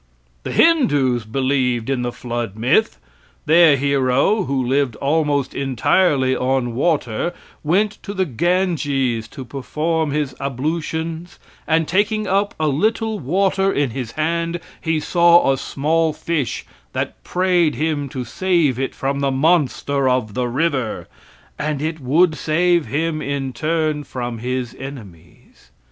[0.41, 2.97] The Hindoos believed in the flood myth.
[3.45, 10.33] Their hero, who lived almost entirely on water, went to the Ganges to perform his
[10.39, 11.37] ablutions,
[11.67, 17.23] and, taking up a little water in his hand, he saw a small fish that
[17.23, 21.07] prayed him to save it from the monster of the river,
[21.59, 25.69] and it would save him in turn from his enemies.